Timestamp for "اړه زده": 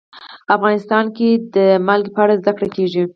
2.23-2.51